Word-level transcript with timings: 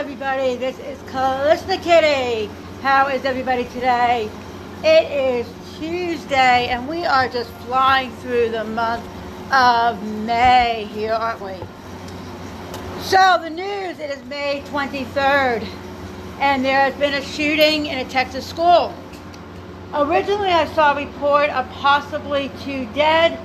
everybody. 0.00 0.56
This 0.56 0.78
is 0.78 0.98
Calista 1.10 1.76
Kitty. 1.76 2.46
How 2.80 3.08
is 3.08 3.26
everybody 3.26 3.64
today? 3.64 4.30
It 4.82 5.12
is 5.12 5.46
Tuesday, 5.78 6.68
and 6.68 6.88
we 6.88 7.04
are 7.04 7.28
just 7.28 7.50
flying 7.66 8.10
through 8.12 8.48
the 8.48 8.64
month 8.64 9.04
of 9.52 10.02
May 10.24 10.88
here, 10.94 11.12
aren't 11.12 11.42
we? 11.42 11.52
So, 13.02 13.40
the 13.42 13.50
news 13.50 13.98
it 13.98 14.08
is 14.08 14.24
May 14.24 14.62
23rd, 14.68 15.68
and 16.40 16.64
there 16.64 16.80
has 16.80 16.94
been 16.94 17.12
a 17.12 17.22
shooting 17.22 17.84
in 17.84 17.98
a 17.98 18.08
Texas 18.08 18.46
school. 18.46 18.94
Originally, 19.92 20.48
I 20.48 20.64
saw 20.72 20.96
a 20.96 21.04
report 21.04 21.50
of 21.50 21.68
possibly 21.72 22.50
two 22.62 22.86
dead, 22.94 23.38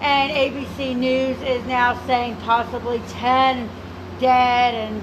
and 0.00 0.32
ABC 0.32 0.96
News 0.96 1.36
is 1.42 1.62
now 1.66 2.02
saying 2.06 2.36
possibly 2.36 3.02
10 3.10 3.68
dead, 4.18 4.74
and 4.74 5.02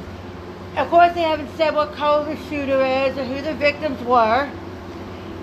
of 0.78 0.90
course, 0.90 1.14
they 1.14 1.22
haven't 1.22 1.50
said 1.58 1.76
what 1.76 1.94
color 1.94 2.26
the 2.26 2.42
shooter 2.50 2.84
is 2.84 3.18
or 3.18 3.26
who 3.26 3.42
the 3.42 3.54
victims 3.56 4.02
were, 4.04 4.50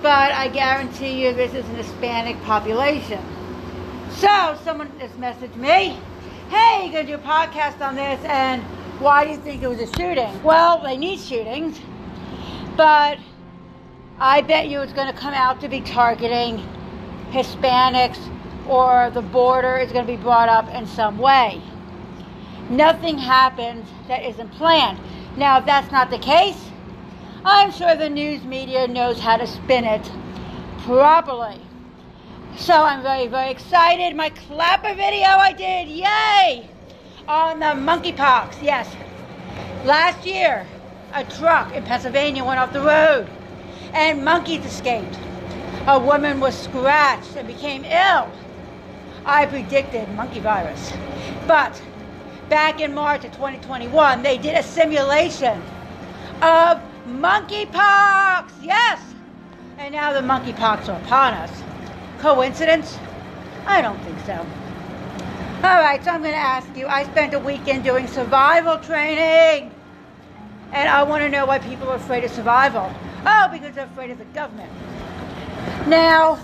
but 0.01 0.33
I 0.33 0.49
guarantee 0.49 1.25
you 1.25 1.35
this 1.35 1.53
is 1.55 1.65
an 1.69 1.77
Hispanic 1.77 2.41
population. 2.43 3.21
So, 4.11 4.59
someone 4.65 4.91
just 4.99 5.19
messaged 5.21 5.57
me, 5.57 5.99
hey, 6.49 6.91
you're 6.91 7.03
to 7.03 7.07
do 7.07 7.15
a 7.15 7.19
podcast 7.19 7.81
on 7.81 7.95
this, 7.95 8.21
and 8.25 8.63
why 9.01 9.25
do 9.25 9.31
you 9.33 9.37
think 9.37 9.63
it 9.63 9.69
was 9.69 9.81
a 9.81 9.87
shooting? 9.97 10.43
Well, 10.43 10.83
they 10.83 10.97
need 10.97 11.21
shootings, 11.21 11.79
but 12.77 13.19
I 14.19 14.41
bet 14.41 14.69
you 14.69 14.81
it's 14.81 14.93
going 14.93 15.13
to 15.13 15.19
come 15.19 15.35
out 15.35 15.61
to 15.61 15.69
be 15.69 15.81
targeting 15.81 16.67
Hispanics 17.31 18.19
or 18.67 19.11
the 19.11 19.23
border 19.23 19.79
is 19.79 19.93
going 19.93 20.07
to 20.07 20.13
be 20.13 20.21
brought 20.21 20.49
up 20.49 20.69
in 20.75 20.87
some 20.87 21.19
way. 21.19 21.63
Nothing 22.69 23.19
happens 23.19 23.87
that 24.09 24.25
isn't 24.25 24.51
planned. 24.53 24.99
Now, 25.39 25.59
if 25.59 25.67
that's 25.67 25.93
not 25.93 26.11
the 26.11 26.19
case, 26.19 26.69
I'm 27.45 27.71
sure 27.71 27.95
the 27.95 28.11
news 28.11 28.43
media 28.43 28.89
knows 28.89 29.21
how 29.21 29.37
to 29.37 29.47
spin 29.47 29.85
it 29.85 30.11
properly. 30.79 31.61
So 32.57 32.75
I'm 32.75 33.03
very, 33.03 33.29
very 33.29 33.53
excited. 33.53 34.17
My 34.17 34.31
clapper 34.31 34.97
video 34.97 35.29
I 35.29 35.53
did, 35.53 35.87
yay! 35.87 36.69
On 37.29 37.61
the 37.61 37.67
monkeypox, 37.67 38.61
yes. 38.65 38.93
Last 39.85 40.27
year, 40.27 40.67
a 41.15 41.23
truck 41.23 41.73
in 41.73 41.85
Pennsylvania 41.85 42.45
went 42.45 42.59
off 42.59 42.73
the 42.73 42.81
road 42.81 43.29
and 43.93 44.25
monkeys 44.25 44.65
escaped. 44.65 45.21
A 45.87 46.01
woman 46.01 46.41
was 46.41 46.59
scratched 46.59 47.37
and 47.37 47.47
became 47.47 47.85
ill. 47.85 48.29
I 49.25 49.47
predicted 49.47 50.09
monkey 50.17 50.41
virus. 50.41 50.93
But 51.47 51.81
back 52.49 52.81
in 52.81 52.95
March 52.95 53.25
of 53.25 53.33
2021, 53.33 54.23
they 54.23 54.39
did 54.39 54.57
a 54.57 54.63
simulation 54.63 55.63
of 56.43 56.81
monkeypox. 57.07 58.53
Yes. 58.63 59.03
And 59.79 59.93
now 59.93 60.13
the 60.13 60.21
monkeypox 60.21 60.89
are 60.89 61.01
upon 61.01 61.35
us. 61.35 61.63
Coincidence? 62.21 62.99
I 63.67 63.81
don't 63.81 63.99
think 64.01 64.19
so. 64.27 64.47
All 65.65 65.81
right, 65.81 66.03
so 66.05 66.11
I'm 66.11 66.21
going 66.21 66.35
to 66.35 66.39
ask 66.39 66.69
you. 66.77 66.87
I 66.87 67.05
spent 67.05 67.35
a 67.35 67.39
weekend 67.39 67.85
doing 67.85 68.07
survival 68.07 68.79
training. 68.79 69.73
And 70.73 70.89
I 70.89 71.03
want 71.03 71.23
to 71.23 71.29
know 71.29 71.47
why 71.47 71.59
people 71.59 71.89
are 71.89 71.97
afraid 71.97 72.25
of 72.25 72.31
survival. 72.31 72.93
Oh, 73.27 73.49
because 73.51 73.75
they're 73.75 73.87
afraid 73.87 74.11
of 74.11 74.19
the 74.19 74.25
government. 74.27 74.71
Now, 75.87 76.39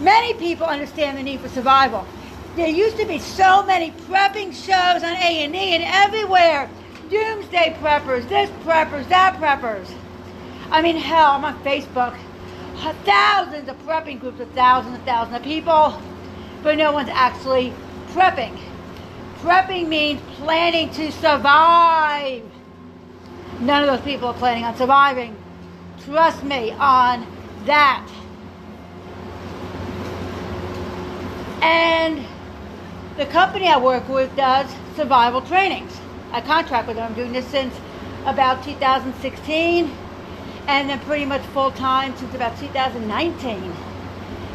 many 0.00 0.34
people 0.34 0.66
understand 0.66 1.18
the 1.18 1.22
need 1.22 1.40
for 1.40 1.48
survival. 1.48 2.06
There 2.56 2.68
used 2.68 2.96
to 2.96 3.04
be 3.04 3.18
so 3.18 3.62
many 3.66 3.90
prepping 4.08 4.50
shows 4.50 5.04
on 5.04 5.12
A&E 5.12 5.44
and 5.44 5.84
everywhere. 5.84 6.70
Doomsday 7.10 7.76
preppers, 7.82 8.26
this 8.30 8.48
preppers, 8.64 9.06
that 9.10 9.36
preppers. 9.38 9.92
I 10.70 10.80
mean, 10.80 10.96
hell, 10.96 11.32
I'm 11.32 11.44
on 11.44 11.62
Facebook. 11.62 12.16
Thousands 13.04 13.68
of 13.68 13.76
prepping 13.84 14.20
groups 14.20 14.40
of 14.40 14.50
thousands 14.52 14.96
and 14.96 15.04
thousands 15.04 15.36
of 15.36 15.42
people, 15.42 16.00
but 16.62 16.78
no 16.78 16.92
one's 16.92 17.10
actually 17.10 17.74
prepping. 18.12 18.58
Prepping 19.40 19.88
means 19.88 20.22
planning 20.36 20.88
to 20.92 21.12
survive. 21.12 22.42
None 23.60 23.82
of 23.82 23.86
those 23.86 24.00
people 24.00 24.28
are 24.28 24.34
planning 24.34 24.64
on 24.64 24.74
surviving. 24.76 25.36
Trust 26.06 26.42
me 26.42 26.70
on 26.72 27.26
that. 27.66 28.08
And 31.60 32.24
the 33.16 33.26
company 33.26 33.68
I 33.68 33.78
work 33.78 34.08
with 34.08 34.34
does 34.36 34.70
survival 34.94 35.40
trainings. 35.40 35.98
I 36.32 36.40
contract 36.42 36.86
with 36.86 36.96
them. 36.96 37.10
I'm 37.10 37.14
doing 37.14 37.32
this 37.32 37.46
since 37.46 37.74
about 38.26 38.62
2016 38.62 39.90
and 40.68 40.90
then 40.90 40.98
pretty 41.00 41.24
much 41.24 41.42
full 41.46 41.70
time 41.70 42.14
since 42.16 42.34
about 42.34 42.58
2019. 42.58 43.72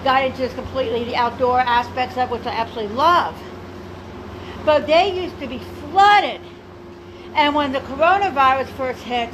Got 0.03 0.25
into 0.25 0.37
this 0.39 0.53
completely 0.53 1.05
the 1.05 1.15
outdoor 1.15 1.59
aspects 1.59 2.17
of 2.17 2.29
which 2.29 2.45
I 2.45 2.51
absolutely 2.51 2.95
love. 2.95 3.35
But 4.65 4.85
they 4.85 5.23
used 5.23 5.39
to 5.39 5.47
be 5.47 5.59
flooded. 5.89 6.41
And 7.33 7.55
when 7.55 7.71
the 7.71 7.79
coronavirus 7.79 8.67
first 8.69 9.01
hit, 9.01 9.29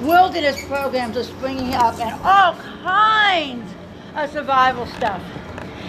wilderness 0.00 0.64
programs 0.64 1.16
were 1.16 1.22
springing 1.22 1.74
up 1.74 1.98
and 2.00 2.20
all 2.24 2.54
kinds 2.82 3.70
of 4.16 4.30
survival 4.30 4.86
stuff. 4.86 5.22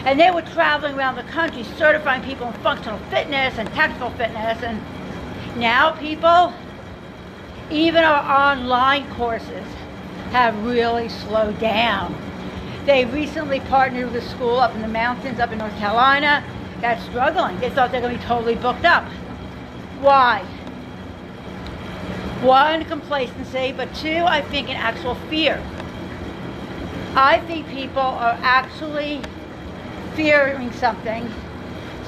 And 0.05 0.19
they 0.19 0.31
were 0.31 0.41
traveling 0.41 0.95
around 0.95 1.15
the 1.15 1.23
country 1.23 1.63
certifying 1.63 2.23
people 2.23 2.47
in 2.47 2.53
functional 2.61 2.99
fitness 3.09 3.57
and 3.57 3.67
tactical 3.73 4.11
fitness. 4.11 4.61
And 4.63 4.81
now 5.59 5.91
people, 5.91 6.53
even 7.69 8.03
our 8.03 8.53
online 8.53 9.09
courses, 9.15 9.67
have 10.31 10.63
really 10.65 11.09
slowed 11.09 11.59
down. 11.59 12.15
They 12.85 13.05
recently 13.05 13.59
partnered 13.59 14.11
with 14.11 14.23
a 14.23 14.27
school 14.29 14.59
up 14.59 14.73
in 14.73 14.81
the 14.81 14.87
mountains 14.87 15.39
up 15.39 15.51
in 15.51 15.57
North 15.57 15.77
Carolina 15.77 16.43
that's 16.81 17.03
struggling. 17.05 17.59
They 17.59 17.69
thought 17.69 17.91
they 17.91 17.97
were 17.97 18.07
going 18.07 18.15
to 18.15 18.21
be 18.21 18.27
totally 18.27 18.55
booked 18.55 18.85
up. 18.85 19.05
Why? 20.01 20.43
One, 22.41 22.85
complacency, 22.85 23.73
but 23.75 23.93
two, 23.93 24.23
I 24.25 24.41
think 24.41 24.69
an 24.69 24.77
actual 24.77 25.15
fear. 25.29 25.61
I 27.15 27.43
think 27.47 27.67
people 27.67 28.01
are 28.01 28.37
actually 28.41 29.21
fearing 30.19 30.69
something. 30.73 31.31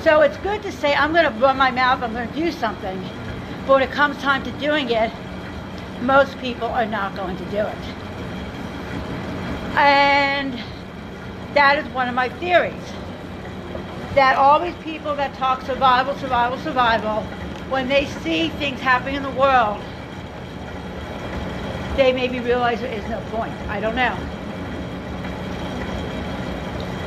So 0.03 0.19
it's 0.19 0.35
good 0.39 0.61
to 0.63 0.71
say, 0.73 0.93
I'm 0.93 1.13
going 1.13 1.23
to 1.23 1.39
run 1.39 1.57
my 1.57 1.71
mouth, 1.71 2.03
I'm 2.03 2.11
going 2.11 2.27
to 2.27 2.35
do 2.35 2.51
something. 2.51 3.01
But 3.65 3.75
when 3.75 3.83
it 3.83 3.91
comes 3.91 4.17
time 4.17 4.43
to 4.43 4.51
doing 4.59 4.89
it, 4.89 5.09
most 6.01 6.37
people 6.39 6.67
are 6.67 6.85
not 6.85 7.15
going 7.15 7.37
to 7.37 7.45
do 7.45 7.59
it. 7.59 7.83
And 9.77 10.59
that 11.53 11.77
is 11.77 11.85
one 11.93 12.09
of 12.09 12.13
my 12.13 12.27
theories. 12.27 12.83
That 14.15 14.35
all 14.35 14.59
these 14.59 14.75
people 14.83 15.15
that 15.15 15.33
talk 15.35 15.61
survival, 15.61 16.13
survival, 16.17 16.57
survival, 16.57 17.21
when 17.69 17.87
they 17.87 18.07
see 18.07 18.49
things 18.49 18.81
happening 18.81 19.15
in 19.15 19.23
the 19.23 19.29
world, 19.29 19.81
they 21.95 22.11
maybe 22.11 22.41
realize 22.41 22.81
there 22.81 22.91
is 22.91 23.07
no 23.07 23.21
point. 23.31 23.53
I 23.69 23.79
don't 23.79 23.95
know. 23.95 24.17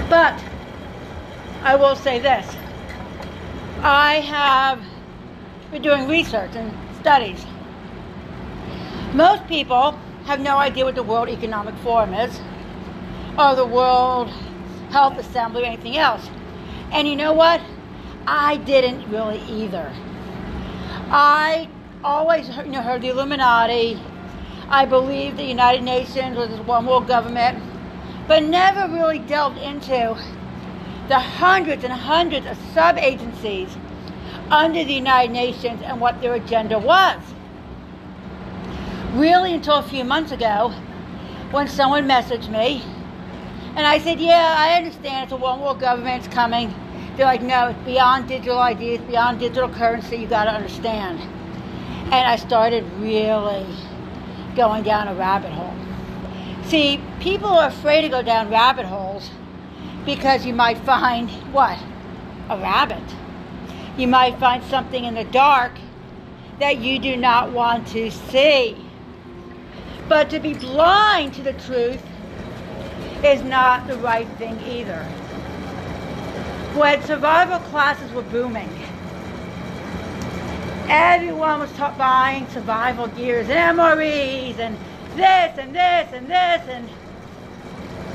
But 0.09 0.43
I 1.65 1.77
will 1.77 1.97
say 1.97 2.19
this. 2.19 2.47
I 3.81 4.17
have 4.17 4.83
been 5.73 5.81
doing 5.81 6.07
research 6.07 6.51
and 6.57 6.71
studies. 7.01 7.43
Most 9.15 9.47
people 9.47 9.99
have 10.27 10.41
no 10.41 10.59
idea 10.59 10.85
what 10.85 10.95
the 10.95 11.03
World 11.03 11.31
Economic 11.31 11.75
Forum 11.77 12.13
is, 12.13 12.39
or 13.39 13.55
the 13.57 13.65
World 13.65 14.29
Health 14.91 15.17
Assembly, 15.17 15.63
or 15.63 15.67
anything 15.67 15.97
else. 15.97 16.29
And 16.93 17.09
you 17.09 17.17
know 17.17 17.33
what? 17.33 17.63
I 18.27 18.59
didn't 18.59 19.11
really 19.11 19.41
either. 19.41 19.91
I 21.09 21.71
always 22.03 22.47
heard, 22.47 22.67
you 22.67 22.73
know, 22.73 22.83
heard 22.83 23.01
the 23.01 23.09
Illuminati. 23.09 23.99
I 24.69 24.85
believed 24.85 25.39
the 25.39 25.45
United 25.45 25.83
Nations 25.83 26.37
was 26.37 26.51
one 26.67 26.85
world 26.85 27.09
government, 27.09 27.63
but 28.29 28.43
never 28.43 28.93
really 28.93 29.19
delved 29.21 29.57
into 29.57 30.15
the 31.09 31.19
hundreds 31.19 31.85
and 31.85 31.93
hundreds 31.93 32.47
of 32.47 32.57
sub 32.73 32.97
agencies 32.97 33.77
under 34.51 34.85
the 34.85 34.95
United 34.95 35.33
Nations 35.33 35.83
and 35.83 36.01
what 36.01 36.21
their 36.21 36.35
agenda 36.35 36.79
was. 36.79 37.21
Really, 39.13 39.55
until 39.55 39.77
a 39.77 39.83
few 39.83 40.05
months 40.05 40.33
ago, 40.33 40.73
when 41.51 41.69
someone 41.69 42.09
messaged 42.09 42.51
me, 42.51 42.83
and 43.77 43.87
I 43.87 43.99
said, 43.99 44.19
Yeah, 44.19 44.55
I 44.57 44.77
understand 44.77 45.25
it's 45.25 45.33
a 45.33 45.37
one 45.37 45.61
world 45.61 45.81
government, 45.81 46.25
it's 46.25 46.35
coming. 46.35 46.75
They're 47.17 47.27
like, 47.27 47.43
No, 47.43 47.69
it's 47.69 47.79
beyond 47.81 48.29
digital 48.29 48.59
ID, 48.59 48.95
it's 48.95 49.05
beyond 49.05 49.41
digital 49.41 49.69
currency, 49.69 50.17
you 50.17 50.27
got 50.27 50.45
to 50.45 50.53
understand. 50.53 51.21
And 51.21 52.15
I 52.15 52.37
started 52.37 52.85
really 52.99 53.67
going 54.57 54.85
down 54.85 55.09
a 55.09 55.15
rabbit 55.15 55.51
hole. 55.51 55.75
See, 56.65 57.01
people 57.21 57.51
are 57.51 57.69
afraid 57.69 58.03
to 58.03 58.09
go 58.09 58.23
down 58.23 58.51
rabbit 58.51 58.87
holes 58.87 59.31
because 60.05 60.45
you 60.45 60.53
might 60.53 60.79
find 60.79 61.31
what? 61.53 61.79
A 62.51 62.59
rabbit. 62.59 63.03
You 63.97 64.09
might 64.09 64.39
find 64.39 64.63
something 64.65 65.05
in 65.05 65.15
the 65.15 65.25
dark 65.25 65.79
that 66.59 66.79
you 66.79 66.99
do 66.99 67.17
not 67.17 67.53
want 67.53 67.87
to 67.89 68.11
see. 68.11 68.77
But 70.09 70.31
to 70.31 70.41
be 70.41 70.55
blind 70.55 71.35
to 71.35 71.43
the 71.43 71.55
truth 71.55 72.03
is 73.25 73.43
not 73.43 73.87
the 73.87 73.97
right 73.97 74.29
thing 74.37 74.61
either. 74.61 75.03
When 76.75 77.03
survival 77.03 77.61
classes 77.71 78.13
were 78.13 78.23
booming, 78.23 78.69
everyone 80.89 81.61
was 81.61 81.73
ta- 81.73 81.95
buying 81.97 82.49
survival 82.51 83.07
gears 83.09 83.49
and 83.49 83.79
MREs 83.79 84.59
and 84.59 84.77
this 85.17 85.59
and 85.59 85.75
this 85.75 86.13
and 86.13 86.29
this 86.29 86.69
and 86.69 86.89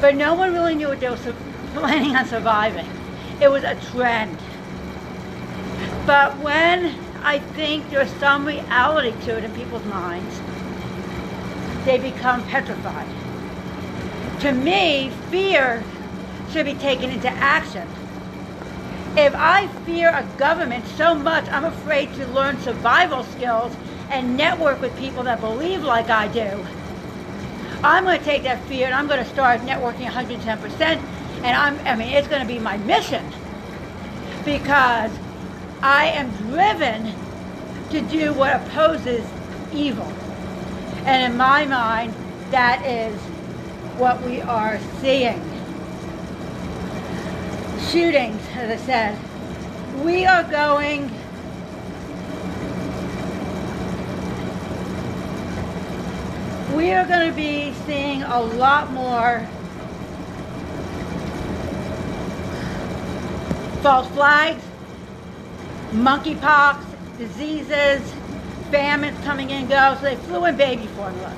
but 0.01 0.15
no 0.15 0.33
one 0.33 0.53
really 0.53 0.75
knew 0.75 0.89
what 0.89 1.19
su- 1.19 1.36
planning 1.74 2.16
on 2.16 2.25
surviving. 2.25 2.88
It 3.42 3.50
was 3.50 3.63
a 3.63 3.75
trend. 3.92 4.38
But 6.06 6.38
when 6.39 6.95
I 7.21 7.39
think 7.39 7.89
there's 7.89 8.12
some 8.13 8.45
reality 8.45 9.13
to 9.25 9.38
it 9.38 9.44
in 9.44 9.54
people's 9.54 9.86
minds, 9.86 10.39
they 11.86 11.98
become 11.98 12.44
petrified. 12.48 13.07
To 14.42 14.51
me, 14.51 15.12
fear 15.30 15.83
should 16.51 16.66
be 16.66 16.74
taken 16.75 17.10
into 17.10 17.30
action. 17.30 17.88
If 19.15 19.33
I 19.36 19.68
fear 19.86 20.10
a 20.10 20.24
government 20.38 20.86
so 20.88 21.15
much, 21.15 21.48
I'm 21.50 21.65
afraid 21.65 22.13
to 22.15 22.25
learn 22.27 22.60
survival 22.62 23.24
skills 23.24 23.75
and 24.10 24.38
network 24.38 24.81
with 24.81 24.98
people 24.98 25.24
that 25.24 25.42
believe 25.42 25.83
like 25.83 26.10
I 26.10 26.27
do. 26.27 26.65
I'm 27.83 28.04
going 28.04 28.19
to 28.19 28.25
take 28.25 28.44
that 28.44 28.63
fear 28.65 28.88
and 28.88 28.95
I'm 28.95 29.07
going 29.07 29.24
to 29.24 29.30
start 29.30 29.62
networking 29.62 30.10
110%. 30.10 31.19
And 31.44 31.56
I'm, 31.56 31.80
I 31.88 31.95
mean, 31.95 32.09
it's 32.09 32.27
going 32.27 32.41
to 32.41 32.47
be 32.47 32.59
my 32.59 32.77
mission 32.77 33.25
because 34.44 35.12
I 35.81 36.07
am 36.07 36.31
driven 36.50 37.13
to 37.91 38.01
do 38.01 38.33
what 38.33 38.56
opposes 38.56 39.25
evil. 39.74 40.12
And 41.06 41.31
in 41.31 41.38
my 41.38 41.65
mind, 41.65 42.13
that 42.51 42.86
is 42.86 43.18
what 43.97 44.21
we 44.24 44.41
are 44.41 44.80
seeing. 45.00 45.41
Shootings, 47.89 48.41
as 48.53 48.81
I 48.81 48.86
said. 48.86 49.19
We 50.03 50.25
are 50.25 50.44
going 50.44 51.09
we 56.75 56.91
are 56.94 57.06
going 57.06 57.30
to 57.30 57.36
be 57.36 57.74
seeing 57.86 58.24
a 58.24 58.39
lot 58.39 58.91
more 58.91 59.47
false 63.81 64.08
flags, 64.10 64.64
monkeypox, 65.92 66.84
diseases, 67.18 68.02
famines 68.72 69.18
coming 69.24 69.50
in 69.50 69.62
and 69.62 69.70
go. 69.70 69.96
So 69.96 70.02
they 70.02 70.16
flew 70.16 70.46
in 70.46 70.56
baby 70.56 70.88
formula. 70.88 71.34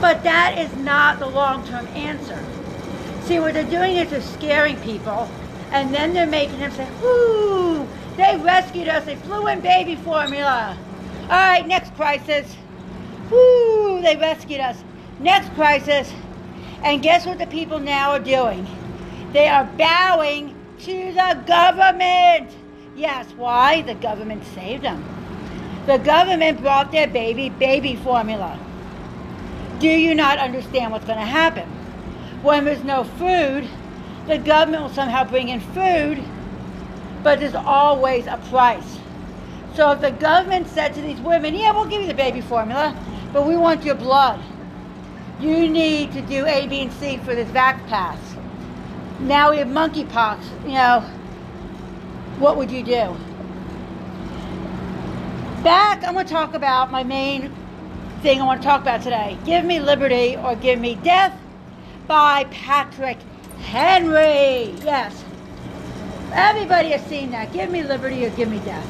But 0.00 0.22
that 0.22 0.58
is 0.58 0.74
not 0.78 1.18
the 1.18 1.26
long-term 1.26 1.86
answer. 1.88 2.38
See, 3.22 3.38
what 3.38 3.54
they're 3.54 3.64
doing 3.64 3.96
is 3.96 4.10
they're 4.10 4.22
scaring 4.22 4.76
people, 4.80 5.28
and 5.72 5.94
then 5.94 6.14
they're 6.14 6.26
making 6.26 6.58
them 6.58 6.70
say, 6.72 6.88
"Ooh, 7.04 7.86
They 8.16 8.36
rescued 8.36 8.88
us. 8.88 9.04
They 9.04 9.16
flew 9.16 9.46
in 9.46 9.60
baby 9.60 9.96
formula." 9.96 10.76
All 11.24 11.28
right, 11.28 11.66
next 11.66 11.94
crisis. 11.94 12.56
Whoo! 13.30 14.02
They 14.02 14.16
rescued 14.16 14.60
us. 14.60 14.82
Next 15.20 15.48
crisis. 15.54 16.12
And 16.82 17.02
guess 17.02 17.24
what 17.24 17.38
the 17.38 17.46
people 17.46 17.78
now 17.78 18.10
are 18.10 18.18
doing? 18.18 18.66
They 19.32 19.48
are 19.48 19.64
bowing 19.78 20.54
to 20.80 21.12
the 21.12 21.42
government. 21.46 22.50
Yes, 22.96 23.26
why? 23.36 23.82
The 23.82 23.94
government 23.94 24.44
saved 24.54 24.82
them. 24.82 25.04
The 25.86 25.98
government 25.98 26.60
brought 26.60 26.92
their 26.92 27.06
baby 27.06 27.48
baby 27.48 27.96
formula. 27.96 28.58
Do 29.78 29.88
you 29.88 30.14
not 30.14 30.38
understand 30.38 30.92
what's 30.92 31.06
going 31.06 31.18
to 31.18 31.24
happen? 31.24 31.68
When 32.42 32.64
there's 32.64 32.84
no 32.84 33.04
food, 33.04 33.68
the 34.26 34.38
government 34.38 34.82
will 34.82 34.90
somehow 34.90 35.24
bring 35.24 35.48
in 35.48 35.60
food, 35.60 36.22
but 37.22 37.40
there's 37.40 37.54
always 37.54 38.26
a 38.26 38.36
price. 38.50 38.98
So 39.74 39.92
if 39.92 40.00
the 40.00 40.10
government 40.10 40.68
said 40.68 40.94
to 40.94 41.00
these 41.00 41.20
women, 41.20 41.54
yeah, 41.54 41.72
we'll 41.72 41.86
give 41.86 42.02
you 42.02 42.08
the 42.08 42.14
baby 42.14 42.40
formula, 42.40 42.96
but 43.32 43.46
we 43.46 43.56
want 43.56 43.84
your 43.84 43.94
blood. 43.94 44.40
You 45.40 45.68
need 45.68 46.12
to 46.12 46.20
do 46.22 46.44
A, 46.46 46.66
B, 46.66 46.80
and 46.80 46.92
C 46.92 47.16
for 47.18 47.34
this 47.34 47.48
vax 47.50 47.86
pass. 47.86 48.18
Now 49.20 49.50
we 49.50 49.58
have 49.58 49.68
monkeypox. 49.68 50.42
You 50.64 50.72
know, 50.72 51.00
what 52.38 52.56
would 52.56 52.70
you 52.70 52.82
do? 52.82 53.16
Back, 55.62 56.02
I'm 56.04 56.14
going 56.14 56.26
to 56.26 56.32
talk 56.32 56.54
about 56.54 56.90
my 56.90 57.04
main 57.04 57.52
thing 58.22 58.40
I 58.40 58.44
want 58.44 58.62
to 58.62 58.66
talk 58.66 58.80
about 58.80 59.02
today. 59.02 59.36
Give 59.44 59.64
Me 59.64 59.78
Liberty 59.78 60.36
or 60.36 60.56
Give 60.56 60.80
Me 60.80 60.94
Death 60.96 61.38
by 62.06 62.44
Patrick 62.50 63.18
Henry. 63.60 64.74
Yes. 64.84 65.24
Everybody 66.32 66.90
has 66.90 67.04
seen 67.06 67.30
that. 67.32 67.52
Give 67.52 67.70
me 67.70 67.82
liberty 67.82 68.24
or 68.24 68.30
give 68.30 68.48
me 68.48 68.60
death. 68.60 68.86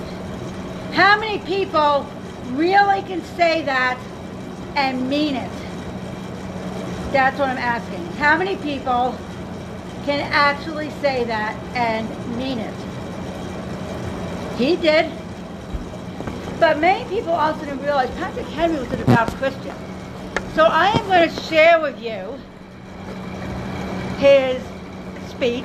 How 0.93 1.19
many 1.19 1.39
people 1.39 2.07
really 2.53 3.03
can 3.03 3.25
say 3.37 3.63
that 3.63 3.99
and 4.77 5.09
mean 5.09 5.37
it? 5.37 5.51
That's 7.13 7.39
what 7.39 7.49
I'm 7.49 7.59
asking. 7.59 8.05
How 8.19 8.37
many 8.37 8.57
people 8.57 9.17
can 10.05 10.21
actually 10.33 10.91
say 11.03 11.25
that 11.25 11.57
and 11.75 12.09
mean 12.37 12.59
it? 12.59 12.75
He 14.57 14.77
did. 14.77 15.11
But 16.59 16.79
many 16.79 17.09
people 17.09 17.33
also 17.33 17.65
didn't 17.65 17.83
realize 17.83 18.11
Patrick 18.17 18.47
Henry 18.47 18.79
was 18.79 18.93
a 18.93 18.97
devout 18.99 19.29
Christian. 19.37 19.75
So 20.55 20.65
I 20.65 20.89
am 20.89 21.07
going 21.07 21.29
to 21.29 21.41
share 21.43 21.81
with 21.81 21.99
you 22.01 22.39
his 24.19 24.63
speech. 25.31 25.65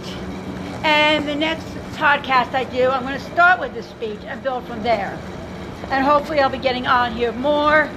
And 0.83 1.27
the 1.27 1.35
next 1.35 1.65
podcast 1.95 2.53
I 2.53 2.63
do, 2.65 2.89
I'm 2.89 3.01
going 3.01 3.19
to 3.19 3.31
start 3.31 3.59
with 3.59 3.73
this 3.73 3.87
speech 3.87 4.19
and 4.25 4.41
build 4.43 4.63
from 4.65 4.83
there. 4.83 5.19
And 5.89 6.05
hopefully 6.05 6.39
I'll 6.39 6.49
be 6.49 6.57
getting 6.57 6.87
on 6.87 7.13
here 7.13 7.31
more. 7.33 7.89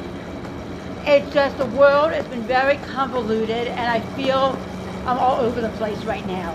It's 1.05 1.33
just 1.33 1.57
the 1.59 1.67
world 1.67 2.13
has 2.13 2.27
been 2.27 2.43
very 2.43 2.77
convoluted 2.79 3.69
and 3.69 3.81
I 3.81 4.01
feel 4.17 4.59
I'm 5.07 5.19
all 5.19 5.41
over 5.41 5.61
the 5.61 5.71
place 5.71 6.03
right 6.05 6.27
now. 6.27 6.53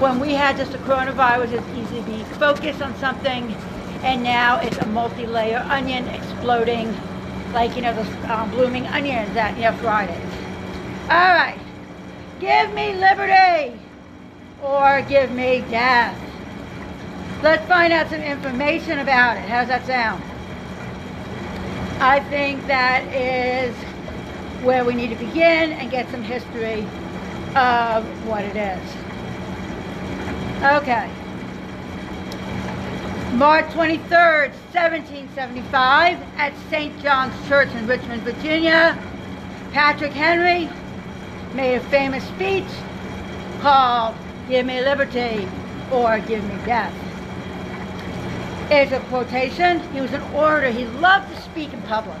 When 0.00 0.20
we 0.20 0.34
had 0.34 0.56
just 0.56 0.72
the 0.72 0.78
coronavirus, 0.78 1.52
it's 1.52 1.68
easy 1.76 2.00
to 2.00 2.06
be 2.06 2.24
focused 2.38 2.82
on 2.82 2.94
something 2.96 3.54
and 4.02 4.22
now 4.22 4.60
it's 4.60 4.78
a 4.78 4.86
multi-layer 4.86 5.58
onion 5.68 6.06
exploding 6.08 6.96
like, 7.52 7.74
you 7.74 7.82
know, 7.82 7.94
the 7.94 8.32
um, 8.32 8.50
blooming 8.50 8.86
onions 8.86 9.32
that 9.34 9.56
you 9.56 9.62
know, 9.62 9.72
Fridays. 9.78 10.16
All 11.04 11.08
right. 11.08 11.58
Give 12.38 12.72
me 12.74 12.94
liberty 12.94 13.80
or 14.62 15.02
give 15.02 15.32
me 15.32 15.64
death. 15.70 16.16
Let's 17.42 17.66
find 17.66 17.92
out 17.92 18.08
some 18.10 18.20
information 18.20 18.98
about 18.98 19.36
it. 19.36 19.44
How's 19.44 19.68
that 19.68 19.86
sound? 19.86 20.22
I 22.00 22.20
think 22.20 22.66
that 22.66 23.02
is 23.12 23.74
where 24.62 24.84
we 24.84 24.94
need 24.94 25.10
to 25.10 25.16
begin 25.16 25.72
and 25.72 25.90
get 25.90 26.10
some 26.10 26.22
history 26.22 26.86
of 27.54 28.04
what 28.26 28.44
it 28.44 28.56
is. 28.56 28.82
Okay. 30.62 31.10
March 33.34 33.66
23rd, 33.66 34.50
1775, 34.72 36.18
at 36.36 36.52
St. 36.70 37.00
John's 37.02 37.48
Church 37.48 37.68
in 37.74 37.86
Richmond, 37.86 38.22
Virginia, 38.22 38.98
Patrick 39.72 40.12
Henry 40.12 40.68
made 41.54 41.76
a 41.76 41.80
famous 41.88 42.24
speech 42.28 42.66
called 43.60 44.16
Give 44.48 44.66
Me 44.66 44.80
Liberty 44.80 45.48
or 45.92 46.18
Give 46.20 46.42
Me 46.42 46.56
Death. 46.64 46.92
It's 48.70 48.92
a 48.92 49.00
quotation. 49.08 49.80
He 49.92 50.00
was 50.00 50.12
an 50.12 50.22
orator. 50.34 50.70
He 50.70 50.86
loved 50.86 51.34
to 51.34 51.42
speak 51.42 51.72
in 51.72 51.80
public. 51.82 52.18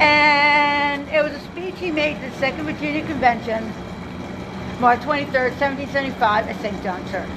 And 0.00 1.08
it 1.08 1.22
was 1.22 1.32
a 1.32 1.40
speech 1.40 1.74
he 1.78 1.90
made 1.90 2.16
at 2.16 2.32
the 2.32 2.38
Second 2.38 2.64
Virginia 2.64 3.04
Convention, 3.04 3.72
March 4.80 5.00
23rd, 5.00 5.52
1775, 5.60 6.48
at 6.48 6.60
St. 6.60 6.82
John 6.82 7.00
Church. 7.10 7.28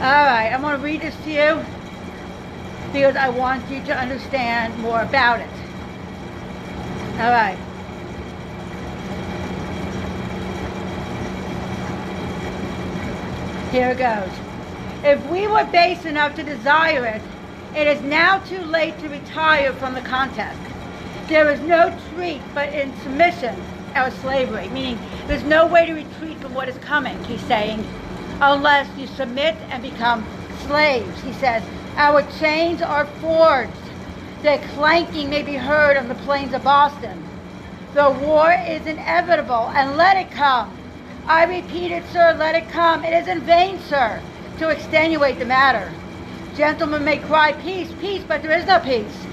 All 0.00 0.24
right, 0.24 0.50
I'm 0.52 0.60
going 0.60 0.76
to 0.76 0.84
read 0.84 1.00
this 1.00 1.16
to 1.24 1.30
you 1.30 1.64
because 2.92 3.16
I 3.16 3.28
want 3.28 3.68
you 3.68 3.82
to 3.84 3.96
understand 3.96 4.78
more 4.78 5.00
about 5.02 5.40
it. 5.40 5.50
All 7.20 7.30
right. 7.32 7.58
Here 13.72 13.90
it 13.90 13.98
goes. 13.98 14.30
If 15.04 15.24
we 15.30 15.46
were 15.46 15.64
base 15.64 16.04
enough 16.04 16.34
to 16.36 16.42
desire 16.42 17.04
it, 17.04 17.22
it 17.74 17.86
is 17.86 18.02
now 18.02 18.38
too 18.38 18.64
late 18.64 18.98
to 19.00 19.08
retire 19.08 19.72
from 19.74 19.94
the 19.94 20.00
contest. 20.00 20.58
There 21.28 21.50
is 21.50 21.60
no 21.60 21.90
retreat 21.90 22.40
but 22.54 22.72
in 22.72 22.94
submission 23.02 23.54
or 23.94 24.10
slavery, 24.10 24.68
meaning 24.68 24.98
there's 25.26 25.44
no 25.44 25.66
way 25.66 25.86
to 25.86 25.92
retreat 25.92 26.38
from 26.38 26.54
what 26.54 26.68
is 26.68 26.78
coming, 26.78 27.22
he's 27.24 27.42
saying, 27.42 27.84
unless 28.40 28.88
you 28.98 29.06
submit 29.06 29.56
and 29.70 29.82
become 29.82 30.24
slaves, 30.66 31.22
he 31.22 31.32
says, 31.34 31.62
Our 31.96 32.22
chains 32.38 32.80
are 32.80 33.06
forged. 33.20 33.72
Their 34.42 34.58
clanking 34.74 35.30
may 35.30 35.42
be 35.42 35.56
heard 35.56 35.96
on 35.96 36.08
the 36.08 36.14
plains 36.14 36.54
of 36.54 36.62
Boston. 36.62 37.24
The 37.94 38.10
war 38.10 38.54
is 38.68 38.86
inevitable, 38.86 39.70
and 39.74 39.96
let 39.96 40.16
it 40.16 40.30
come. 40.30 40.78
I 41.26 41.44
repeat 41.44 41.90
it, 41.90 42.06
sir, 42.06 42.36
let 42.38 42.54
it 42.54 42.68
come. 42.68 43.04
It 43.04 43.12
is 43.12 43.28
in 43.28 43.40
vain, 43.40 43.78
sir, 43.80 44.22
to 44.58 44.68
extenuate 44.68 45.38
the 45.38 45.44
matter. 45.44 45.92
Gentlemen 46.58 47.04
may 47.04 47.18
cry 47.18 47.52
peace, 47.52 47.88
peace, 48.00 48.24
but 48.26 48.42
there 48.42 48.58
is 48.58 48.66
no 48.66 48.80
peace. 48.80 49.26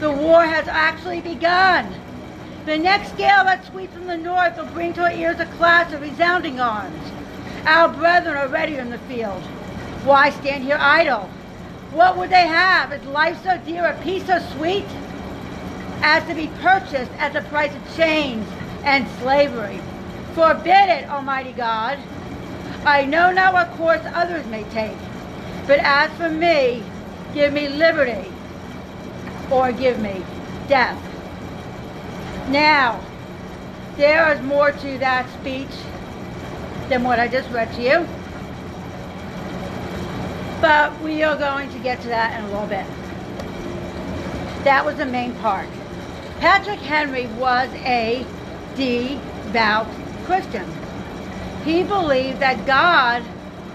The 0.00 0.10
war 0.10 0.44
has 0.44 0.66
actually 0.66 1.20
begun. 1.20 1.94
The 2.66 2.76
next 2.76 3.16
gale 3.16 3.44
that 3.44 3.64
sweeps 3.66 3.94
from 3.94 4.08
the 4.08 4.16
north 4.16 4.56
will 4.56 4.66
bring 4.66 4.92
to 4.94 5.02
our 5.02 5.12
ears 5.12 5.38
a 5.38 5.46
clash 5.46 5.92
of 5.92 6.02
resounding 6.02 6.58
arms. 6.58 7.12
Our 7.64 7.90
brethren 7.90 8.36
are 8.36 8.48
ready 8.48 8.74
in 8.74 8.90
the 8.90 8.98
field. 8.98 9.40
Why 10.02 10.30
stand 10.30 10.64
here 10.64 10.76
idle? 10.80 11.30
What 11.92 12.16
would 12.16 12.30
they 12.30 12.48
have? 12.48 12.92
Is 12.92 13.04
life 13.04 13.40
so 13.44 13.56
dear, 13.58 13.86
a 13.86 14.02
peace 14.02 14.26
so 14.26 14.40
sweet? 14.56 14.88
As 16.02 16.26
to 16.26 16.34
be 16.34 16.48
purchased 16.60 17.12
at 17.18 17.32
the 17.32 17.42
price 17.42 17.72
of 17.72 17.96
chains 17.96 18.48
and 18.82 19.06
slavery. 19.20 19.78
Forbid 20.34 20.88
it, 20.88 21.08
Almighty 21.08 21.52
God. 21.52 22.00
I 22.84 23.04
know 23.04 23.30
not 23.30 23.52
what 23.52 23.70
course 23.76 24.02
others 24.06 24.44
may 24.46 24.64
take, 24.64 24.98
but 25.66 25.78
as 25.80 26.10
for 26.12 26.28
me, 26.28 26.82
give 27.32 27.52
me 27.52 27.68
liberty 27.68 28.30
or 29.50 29.72
give 29.72 29.98
me 29.98 30.22
death. 30.68 30.98
Now, 32.50 33.02
there 33.96 34.30
is 34.32 34.42
more 34.42 34.72
to 34.72 34.98
that 34.98 35.30
speech 35.40 35.70
than 36.88 37.02
what 37.02 37.18
I 37.18 37.28
just 37.28 37.50
read 37.50 37.72
to 37.74 37.82
you. 37.82 38.06
But 40.60 41.00
we 41.00 41.22
are 41.22 41.36
going 41.36 41.70
to 41.70 41.78
get 41.78 42.00
to 42.02 42.08
that 42.08 42.38
in 42.38 42.44
a 42.44 42.48
little 42.50 42.66
bit. 42.66 42.86
That 44.64 44.84
was 44.84 44.96
the 44.96 45.06
main 45.06 45.32
part. 45.34 45.68
Patrick 46.40 46.80
Henry 46.80 47.26
was 47.38 47.70
a 47.84 48.26
devout 48.76 49.88
Christian. 50.24 50.66
He 51.64 51.82
believed 51.82 52.40
that 52.40 52.66
God 52.66 53.22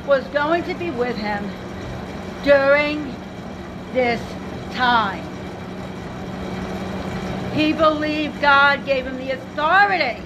was 0.05 0.24
going 0.25 0.63
to 0.65 0.75
be 0.75 0.91
with 0.91 1.15
him 1.15 1.50
during 2.43 3.15
this 3.93 4.22
time. 4.74 5.25
He 7.53 7.74
believed 7.74 8.39
God 8.41 8.86
gave 8.86 9.05
him 9.05 9.17
the 9.17 9.31
authority. 9.31 10.22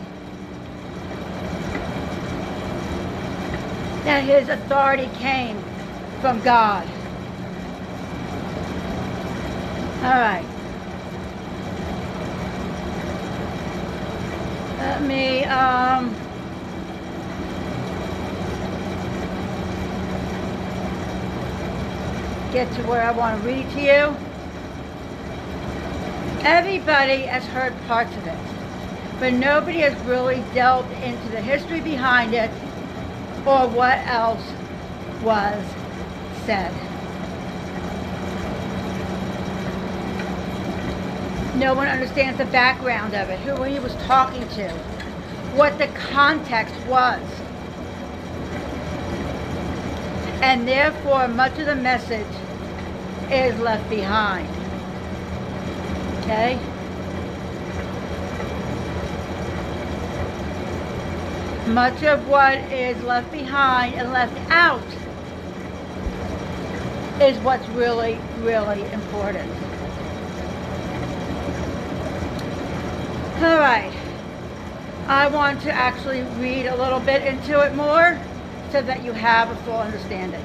That 4.04 4.24
his 4.24 4.50
authority 4.50 5.10
came 5.20 5.58
from 6.22 6.42
God. 6.42 6.88
All 10.04 10.20
right. 10.20 10.46
Let 14.80 15.02
me, 15.02 15.46
um, 15.46 16.14
get 22.54 22.72
to 22.72 22.84
where 22.84 23.02
I 23.02 23.10
want 23.10 23.42
to 23.42 23.48
read 23.48 23.68
to 23.72 23.82
you. 23.82 24.16
Everybody 26.46 27.24
has 27.24 27.44
heard 27.48 27.74
parts 27.88 28.16
of 28.16 28.28
it, 28.28 28.38
but 29.20 29.34
nobody 29.34 29.80
has 29.80 30.00
really 30.06 30.44
delved 30.54 30.92
into 31.02 31.30
the 31.30 31.42
history 31.42 31.82
behind 31.82 32.36
it 32.36 32.52
or 33.48 33.68
what 33.68 33.98
else 34.06 34.44
was 35.24 35.66
said. 36.46 36.72
No 41.56 41.74
one 41.74 41.88
understands 41.88 42.38
the 42.38 42.46
background 42.46 43.16
of 43.16 43.30
it, 43.30 43.40
who 43.40 43.64
he 43.64 43.80
was 43.80 43.96
talking 43.96 44.48
to, 44.50 44.70
what 45.56 45.80
the 45.80 45.88
context 45.88 46.76
was. 46.86 47.24
And 50.44 50.68
therefore, 50.68 51.28
much 51.30 51.58
of 51.58 51.66
the 51.66 51.76
message 51.76 52.28
is 53.34 53.60
left 53.60 53.90
behind. 53.90 54.48
Okay? 56.22 56.60
Much 61.68 62.04
of 62.04 62.28
what 62.28 62.58
is 62.72 63.02
left 63.04 63.32
behind 63.32 63.96
and 63.96 64.12
left 64.12 64.38
out 64.52 64.84
is 67.22 67.38
what's 67.40 67.68
really, 67.70 68.20
really 68.40 68.84
important. 68.92 69.50
All 73.38 73.60
right. 73.60 73.92
I 75.08 75.28
want 75.28 75.62
to 75.62 75.72
actually 75.72 76.22
read 76.40 76.68
a 76.68 76.76
little 76.76 77.00
bit 77.00 77.24
into 77.24 77.60
it 77.62 77.76
more 77.76 78.20
so 78.72 78.82
that 78.82 79.04
you 79.04 79.12
have 79.12 79.52
a 79.52 79.56
full 79.64 79.78
understanding. 79.78 80.44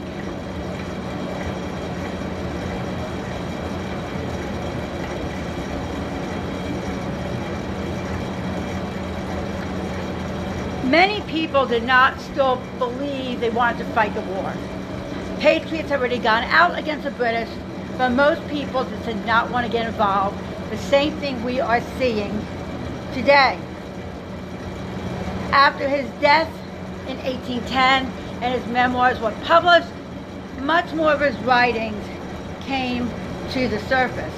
Many 10.89 11.21
people 11.23 11.67
did 11.67 11.85
not 11.85 12.19
still 12.19 12.63
believe 12.79 13.41
they 13.41 13.51
wanted 13.51 13.79
to 13.79 13.85
fight 13.93 14.15
the 14.15 14.23
war. 14.23 14.55
Patriots 15.39 15.91
had 15.91 16.01
already 16.01 16.17
gone 16.17 16.45
out 16.45 16.79
against 16.79 17.05
the 17.05 17.11
British, 17.11 17.51
but 17.99 18.09
most 18.09 18.47
people 18.49 18.85
just 18.85 19.05
did 19.05 19.27
not 19.27 19.51
want 19.51 19.67
to 19.67 19.73
get 19.73 19.87
involved. 19.87 20.39
The 20.71 20.79
same 20.79 21.13
thing 21.17 21.45
we 21.45 21.61
are 21.61 21.83
seeing 21.99 22.33
today. 23.13 23.59
After 25.53 25.87
his 25.91 26.09
death 26.23 26.49
in 27.07 27.19
1810 27.19 28.11
and 28.43 28.55
his 28.55 28.67
memoirs 28.73 29.21
were 29.21 29.35
published, 29.45 29.93
much 30.61 30.91
more 30.95 31.13
of 31.13 31.21
his 31.21 31.37
writings 31.41 32.03
came 32.63 33.13
to 33.51 33.69
the 33.69 33.79
surface. 33.81 34.35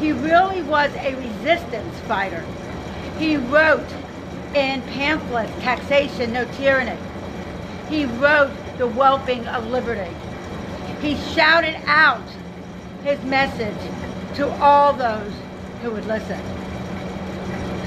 He 0.00 0.10
really 0.10 0.62
was 0.62 0.90
a 0.96 1.14
resistance 1.14 1.96
fighter. 2.08 2.44
He 3.20 3.36
wrote 3.36 3.86
in 4.54 4.82
pamphlets, 4.82 5.52
Taxation, 5.62 6.32
No 6.32 6.44
Tyranny. 6.52 6.98
He 7.88 8.04
wrote 8.04 8.52
The 8.78 8.88
Whelping 8.88 9.46
of 9.46 9.66
Liberty. 9.70 10.10
He 11.00 11.14
shouted 11.16 11.76
out 11.86 12.26
his 13.04 13.22
message 13.24 13.76
to 14.34 14.50
all 14.60 14.92
those 14.92 15.32
who 15.82 15.90
would 15.92 16.06
listen. 16.06 16.40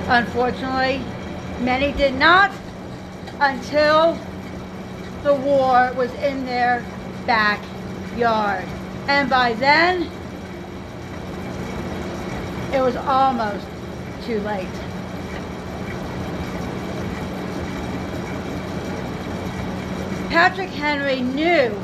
Unfortunately, 0.07 1.01
many 1.61 1.91
did 1.91 2.15
not 2.15 2.51
until 3.39 4.17
the 5.23 5.33
war 5.33 5.91
was 5.93 6.13
in 6.15 6.45
their 6.45 6.83
backyard. 7.25 8.65
And 9.07 9.29
by 9.29 9.53
then, 9.53 10.09
it 12.73 12.81
was 12.81 12.95
almost 12.95 13.65
too 14.25 14.39
late. 14.41 14.67
Patrick 20.29 20.69
Henry 20.69 21.21
knew 21.21 21.75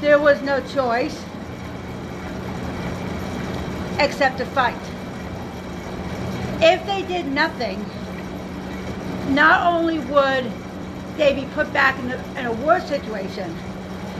there 0.00 0.18
was 0.18 0.42
no 0.42 0.60
choice 0.60 1.24
except 4.00 4.38
to 4.38 4.44
fight. 4.44 4.76
If 6.60 6.84
they 6.84 7.02
did 7.02 7.26
nothing, 7.26 7.84
not 9.32 9.64
only 9.66 10.00
would 10.00 10.50
they 11.16 11.32
be 11.32 11.46
put 11.54 11.72
back 11.72 11.96
in, 12.00 12.08
the, 12.08 12.18
in 12.40 12.46
a 12.46 12.52
war 12.52 12.80
situation, 12.80 13.54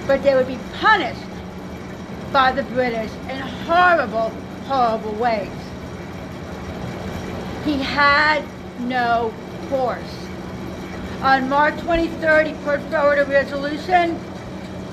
but 0.06 0.22
they 0.22 0.36
would 0.36 0.46
be 0.46 0.58
punished 0.74 1.20
by 2.32 2.52
the 2.52 2.62
British 2.62 3.10
in 3.28 3.38
horrible, 3.66 4.30
horrible 4.66 5.12
ways. 5.14 5.50
He 7.64 7.82
had 7.82 8.44
no 8.78 9.32
force. 9.68 10.23
On 11.24 11.48
March 11.48 11.76
23rd, 11.76 12.48
he 12.48 12.64
put 12.64 12.82
forward 12.90 13.18
a 13.18 13.24
resolution 13.24 14.20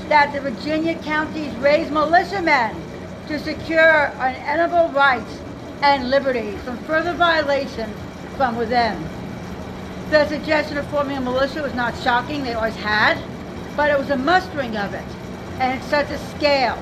that 0.07 0.31
the 0.31 0.39
Virginia 0.39 0.95
counties 0.99 1.53
raise 1.55 1.91
militiamen 1.91 2.73
to 3.27 3.37
secure 3.37 4.13
unalienable 4.15 4.93
rights 4.93 5.39
and 5.81 6.09
liberties 6.09 6.57
from 6.61 6.77
further 6.85 7.11
violations 7.11 7.93
from 8.37 8.55
within. 8.55 8.97
The 10.09 10.25
suggestion 10.29 10.77
of 10.77 10.87
forming 10.87 11.17
a 11.17 11.21
militia 11.21 11.61
was 11.61 11.73
not 11.73 11.97
shocking, 11.97 12.45
they 12.45 12.53
always 12.53 12.77
had, 12.77 13.21
but 13.75 13.91
it 13.91 13.99
was 13.99 14.09
a 14.09 14.15
mustering 14.15 14.77
of 14.77 14.93
it, 14.93 15.03
and 15.59 15.81
at 15.81 15.83
such 15.89 16.09
a 16.11 16.17
scale. 16.37 16.81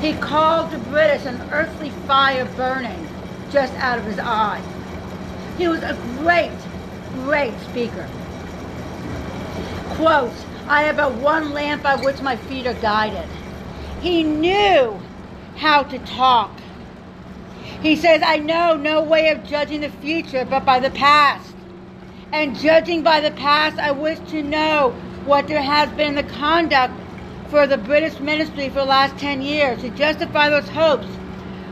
He 0.00 0.14
called 0.14 0.70
the 0.70 0.78
British 0.78 1.26
an 1.26 1.46
earthly 1.52 1.90
fire 2.06 2.46
burning 2.56 3.06
just 3.50 3.74
out 3.74 3.98
of 3.98 4.06
his 4.06 4.18
eye. 4.18 4.62
He 5.58 5.68
was 5.68 5.82
a 5.82 5.94
great, 6.16 6.52
great 7.14 7.58
speaker. 7.60 8.08
Quote, 9.96 10.32
I 10.66 10.82
have 10.82 10.96
but 10.96 11.14
one 11.14 11.52
lamp 11.52 11.82
by 11.82 11.96
which 11.96 12.20
my 12.22 12.36
feet 12.36 12.66
are 12.66 12.74
guided. 12.74 13.28
He 14.00 14.22
knew 14.22 15.00
how 15.56 15.82
to 15.84 15.98
talk. 16.00 16.50
He 17.82 17.96
says, 17.96 18.22
I 18.24 18.36
know 18.38 18.76
no 18.76 19.02
way 19.02 19.30
of 19.30 19.44
judging 19.44 19.80
the 19.80 19.90
future 19.90 20.44
but 20.44 20.64
by 20.64 20.80
the 20.80 20.90
past. 20.90 21.54
And 22.32 22.58
judging 22.58 23.02
by 23.02 23.20
the 23.20 23.32
past, 23.32 23.78
I 23.78 23.90
wish 23.90 24.18
to 24.30 24.42
know 24.42 24.94
what 25.24 25.48
there 25.48 25.62
has 25.62 25.90
been 25.90 26.14
the 26.14 26.22
conduct 26.22 26.94
for 27.48 27.66
the 27.66 27.76
British 27.76 28.18
ministry 28.18 28.68
for 28.68 28.76
the 28.76 28.84
last 28.86 29.18
10 29.18 29.42
years 29.42 29.80
to 29.82 29.90
justify 29.90 30.48
those 30.48 30.68
hopes 30.70 31.06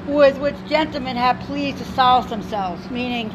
with 0.06 0.38
which 0.38 0.56
gentlemen 0.68 1.16
have 1.16 1.40
pleased 1.40 1.78
to 1.78 1.84
solace 1.84 2.26
themselves, 2.26 2.90
meaning, 2.90 3.32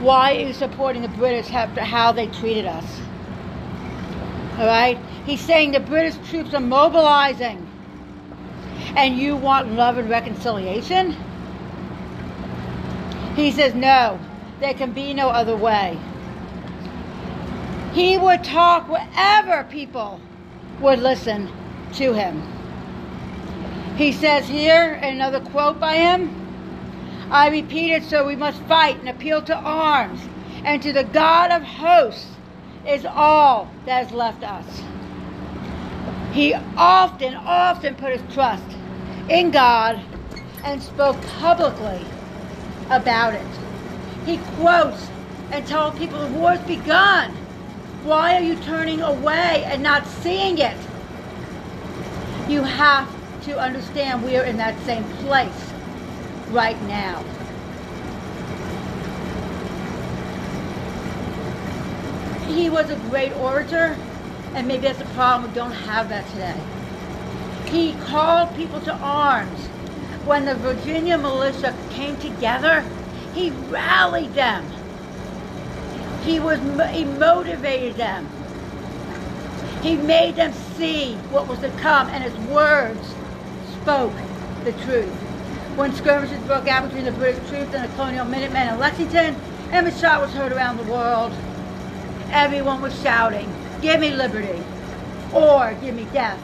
why 0.00 0.36
are 0.36 0.40
you 0.40 0.52
supporting 0.52 1.02
the 1.02 1.08
British 1.08 1.50
after 1.50 1.82
how 1.82 2.12
they 2.12 2.26
treated 2.26 2.66
us? 2.66 3.00
All 4.58 4.66
right? 4.66 4.98
He's 5.26 5.40
saying 5.40 5.72
the 5.72 5.80
British 5.80 6.16
troops 6.28 6.54
are 6.54 6.60
mobilizing 6.60 7.68
and 8.96 9.18
you 9.18 9.36
want 9.36 9.72
love 9.72 9.98
and 9.98 10.08
reconciliation? 10.08 11.14
He 13.36 13.52
says, 13.52 13.74
no, 13.74 14.18
there 14.60 14.74
can 14.74 14.92
be 14.92 15.14
no 15.14 15.28
other 15.28 15.56
way. 15.56 15.98
He 17.92 18.18
would 18.18 18.42
talk 18.42 18.88
wherever 18.88 19.64
people 19.70 20.20
would 20.80 20.98
listen 20.98 21.48
to 21.94 22.12
him. 22.12 22.42
He 23.96 24.12
says 24.12 24.46
here, 24.48 24.94
another 24.94 25.40
quote 25.40 25.80
by 25.80 25.96
him, 25.96 26.37
I 27.30 27.48
repeat 27.48 27.92
it, 27.92 28.04
so 28.04 28.26
we 28.26 28.36
must 28.36 28.62
fight 28.62 28.98
and 29.00 29.08
appeal 29.08 29.42
to 29.42 29.54
arms, 29.54 30.20
and 30.64 30.82
to 30.82 30.92
the 30.92 31.04
God 31.04 31.50
of 31.50 31.62
hosts 31.62 32.26
is 32.86 33.04
all 33.04 33.68
that 33.84 34.06
is 34.06 34.12
left 34.12 34.42
us. 34.42 34.82
He 36.32 36.54
often, 36.76 37.34
often 37.34 37.94
put 37.96 38.18
his 38.18 38.34
trust 38.34 38.64
in 39.28 39.50
God 39.50 40.00
and 40.64 40.82
spoke 40.82 41.20
publicly 41.22 42.06
about 42.90 43.34
it. 43.34 43.46
He 44.24 44.38
quotes 44.56 45.08
and 45.52 45.66
told 45.66 45.96
people 45.96 46.20
the 46.20 46.38
war's 46.38 46.60
begun. 46.60 47.30
Why 48.04 48.36
are 48.36 48.42
you 48.42 48.56
turning 48.56 49.02
away 49.02 49.64
and 49.66 49.82
not 49.82 50.06
seeing 50.06 50.58
it? 50.58 50.76
You 52.48 52.62
have 52.62 53.14
to 53.42 53.58
understand 53.58 54.24
we 54.24 54.36
are 54.36 54.44
in 54.44 54.56
that 54.56 54.78
same 54.80 55.04
place 55.20 55.67
right 56.50 56.80
now. 56.84 57.22
He 62.46 62.70
was 62.70 62.90
a 62.90 62.96
great 63.10 63.32
orator, 63.36 63.96
and 64.54 64.66
maybe 64.66 64.82
that's 64.82 64.98
the 64.98 65.04
problem. 65.06 65.50
We 65.50 65.54
don't 65.54 65.72
have 65.72 66.08
that 66.08 66.26
today. 66.30 66.58
He 67.66 67.92
called 67.94 68.54
people 68.54 68.80
to 68.82 68.94
arms. 68.94 69.66
When 70.24 70.44
the 70.44 70.54
Virginia 70.54 71.18
militia 71.18 71.74
came 71.90 72.16
together, 72.18 72.84
he 73.34 73.50
rallied 73.50 74.34
them. 74.34 74.64
He 76.24 76.40
was 76.40 76.58
he 76.90 77.04
motivated 77.04 77.96
them. 77.96 78.28
He 79.82 79.96
made 79.96 80.36
them 80.36 80.52
see 80.52 81.14
what 81.30 81.46
was 81.46 81.60
to 81.60 81.70
come, 81.70 82.08
and 82.08 82.24
his 82.24 82.36
words 82.50 83.14
spoke 83.80 84.14
the 84.64 84.72
truth. 84.72 85.27
When 85.78 85.94
skirmishes 85.94 86.40
broke 86.40 86.66
out 86.66 86.88
between 86.88 87.04
the 87.04 87.12
British 87.12 87.48
troops 87.48 87.72
and 87.72 87.84
the 87.84 87.94
Colonial 87.94 88.24
Minutemen 88.24 88.66
in 88.66 88.80
Lexington, 88.80 89.36
the 89.70 89.92
shot 89.92 90.20
was 90.20 90.32
heard 90.32 90.50
around 90.50 90.76
the 90.76 90.82
world, 90.82 91.32
everyone 92.32 92.82
was 92.82 93.00
shouting, 93.00 93.48
"Give 93.80 94.00
me 94.00 94.10
liberty!" 94.10 94.60
or 95.32 95.74
"Give 95.80 95.94
me 95.94 96.04
death!" 96.12 96.40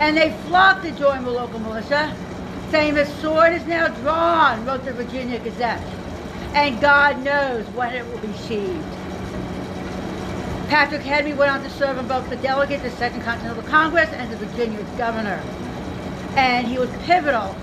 and 0.00 0.16
they 0.16 0.30
flocked 0.46 0.82
to 0.84 0.92
join 0.92 1.24
the 1.24 1.30
local 1.30 1.58
militia, 1.58 2.10
saying 2.70 2.94
the 2.94 3.04
sword 3.20 3.52
is 3.52 3.66
now 3.66 3.88
drawn, 3.88 4.64
wrote 4.64 4.86
the 4.86 4.94
Virginia 4.94 5.38
Gazette, 5.38 5.86
and 6.54 6.80
God 6.80 7.22
knows 7.22 7.66
when 7.74 7.92
it 7.94 8.10
will 8.10 8.16
be 8.16 8.32
sheathed. 8.32 8.82
Patrick 10.68 11.02
Henry 11.02 11.34
went 11.34 11.52
on 11.52 11.62
to 11.62 11.68
serve 11.68 11.98
on 11.98 12.06
both 12.06 12.30
the 12.30 12.36
delegate 12.36 12.80
to 12.82 12.88
the 12.88 12.96
Second 12.96 13.20
Continental 13.20 13.62
Congress 13.64 14.08
and 14.14 14.32
the 14.32 14.36
Virginia's 14.36 14.88
governor. 14.96 15.42
And 16.34 16.66
he 16.66 16.78
was 16.78 16.88
pivotal 17.04 17.54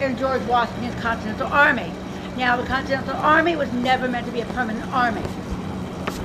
in 0.00 0.16
George 0.16 0.42
Washington's 0.42 1.00
Continental 1.00 1.46
Army. 1.46 1.92
Now, 2.36 2.56
the 2.56 2.66
Continental 2.66 3.16
Army 3.16 3.56
was 3.56 3.72
never 3.72 4.08
meant 4.08 4.26
to 4.26 4.32
be 4.32 4.40
a 4.40 4.46
permanent 4.46 4.92
army. 4.92 5.22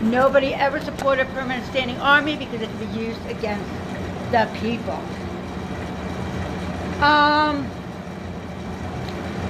Nobody 0.01 0.53
ever 0.53 0.81
supported 0.81 1.27
a 1.27 1.31
permanent 1.31 1.65
standing 1.67 1.97
army 1.97 2.35
because 2.35 2.61
it 2.61 2.69
could 2.69 2.93
be 2.93 2.99
used 2.99 3.25
against 3.27 3.69
the 4.31 4.49
people. 4.59 4.99
Um, 7.01 7.69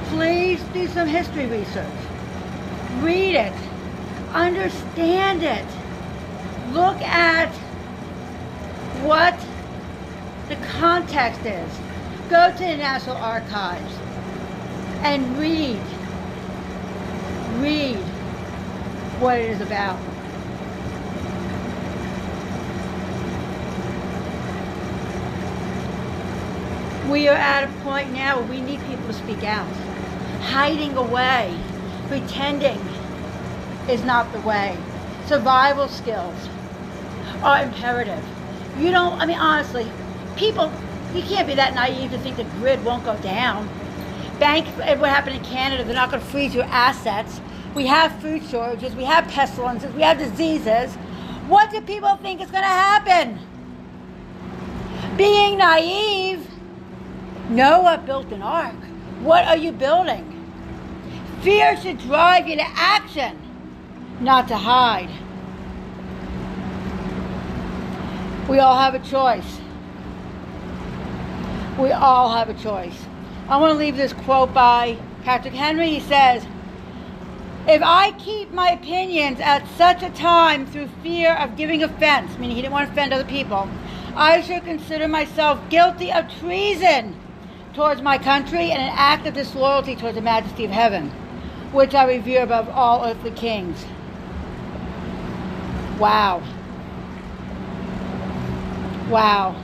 please 0.10 0.62
do 0.74 0.88
some 0.88 1.08
history 1.08 1.48
research. 1.48 1.88
Read 3.00 3.36
it. 3.36 3.54
Understand 4.34 5.44
it. 5.44 5.66
Look 6.74 7.02
at 7.02 7.52
what 9.04 9.40
the 10.48 10.56
context 10.68 11.42
is. 11.46 11.72
Go 12.30 12.52
to 12.52 12.58
the 12.58 12.78
National 12.78 13.18
Archives 13.18 13.94
and 15.04 15.38
read. 15.38 15.80
Read 17.60 17.98
what 19.20 19.40
it 19.40 19.50
is 19.50 19.62
about. 19.62 20.00
We 27.10 27.28
are 27.28 27.36
at 27.36 27.64
a 27.64 27.68
point 27.84 28.14
now 28.14 28.40
where 28.40 28.50
we 28.50 28.62
need 28.62 28.80
people 28.88 29.08
to 29.08 29.14
speak 29.14 29.44
out. 29.44 29.68
Hiding 30.44 30.96
away, 30.96 31.58
pretending 32.08 32.80
is 33.90 34.04
not 34.04 34.32
the 34.32 34.40
way. 34.42 34.78
Survival 35.26 35.88
skills 35.88 36.50
are 37.44 37.64
imperative. 37.64 38.24
You 38.78 38.92
don't, 38.92 39.20
I 39.20 39.26
mean, 39.26 39.38
honestly, 39.38 39.92
people, 40.36 40.72
you 41.14 41.22
can't 41.22 41.48
be 41.48 41.56
that 41.56 41.74
naive 41.74 42.12
to 42.12 42.18
think 42.20 42.38
the 42.38 42.44
grid 42.44 42.84
won't 42.86 43.04
go 43.04 43.18
down. 43.18 43.68
Bank, 44.42 44.66
what 45.00 45.12
happened 45.12 45.36
in 45.36 45.44
Canada, 45.44 45.84
they're 45.84 45.94
not 45.94 46.10
going 46.10 46.20
to 46.20 46.28
freeze 46.30 46.56
your 46.56 46.64
assets. 46.64 47.40
We 47.76 47.86
have 47.86 48.20
food 48.22 48.44
shortages, 48.50 48.96
we 48.96 49.04
have 49.04 49.28
pestilences, 49.28 49.94
we 49.94 50.02
have 50.02 50.18
diseases. 50.18 50.96
What 51.48 51.70
do 51.70 51.80
people 51.80 52.16
think 52.16 52.42
is 52.42 52.50
going 52.50 52.64
to 52.64 52.68
happen? 52.68 53.40
Being 55.16 55.60
naive 55.60 56.48
Noah 57.52 58.02
built 58.04 58.32
an 58.32 58.42
ark. 58.42 58.74
What 59.22 59.46
are 59.46 59.58
you 59.58 59.74
building? 59.74 60.26
Fear 61.42 61.78
should 61.78 62.00
drive 62.00 62.48
you 62.48 62.56
to 62.56 62.66
action, 62.66 63.38
not 64.22 64.48
to 64.48 64.58
hide. 64.58 65.12
We 68.50 68.58
all 68.58 68.78
have 68.78 68.96
a 68.96 69.00
choice. 69.00 69.60
We 71.78 71.92
all 71.92 72.34
have 72.34 72.50
a 72.50 72.56
choice. 72.56 73.06
I 73.48 73.58
want 73.58 73.74
to 73.74 73.78
leave 73.78 73.98
this 73.98 74.14
quote 74.14 74.54
by 74.54 74.98
Patrick 75.24 75.54
Henry. 75.54 75.90
He 75.90 76.00
says, 76.00 76.46
If 77.68 77.82
I 77.84 78.12
keep 78.18 78.52
my 78.52 78.70
opinions 78.70 79.40
at 79.40 79.68
such 79.78 80.04
a 80.04 80.10
time 80.10 80.66
through 80.66 80.88
fear 81.04 81.36
of 81.36 81.58
giving 81.58 81.84
offense, 81.84 82.38
meaning 82.38 82.56
he 82.56 82.62
didn't 82.62 82.74
want 82.74 82.88
to 82.88 82.92
offend 82.92 83.14
other 83.14 83.26
people, 83.26 83.70
I 84.16 84.42
should 84.42 84.64
consider 84.64 85.08
myself 85.08 85.60
guilty 85.70 86.12
of 86.12 86.32
treason 86.40 87.16
towards 87.74 88.02
my 88.02 88.18
country 88.18 88.72
and 88.72 88.82
an 88.82 88.94
act 88.96 89.26
of 89.26 89.34
disloyalty 89.34 89.96
towards 89.96 90.16
the 90.16 90.22
majesty 90.22 90.66
of 90.66 90.72
heaven, 90.72 91.10
which 91.72 91.94
I 91.94 92.06
revere 92.06 92.44
above 92.44 92.70
all 92.70 93.06
earthly 93.06 93.32
kings. 93.32 93.86
Wow. 95.98 96.42
Wow. 99.10 99.56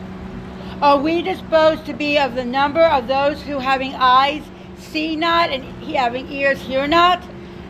Are 0.80 1.00
we 1.00 1.24
disposed 1.24 1.88
to 1.88 1.94
be 1.94 2.20
of 2.20 2.36
the 2.36 2.46
number 2.46 2.84
of 2.84 3.08
those 3.08 3.42
who, 3.42 3.58
having 3.58 3.96
eyes, 3.96 4.44
see 4.78 5.16
not, 5.16 5.50
and 5.50 5.64
having 5.84 6.32
ears, 6.32 6.62
hear 6.62 6.86
not, 6.86 7.24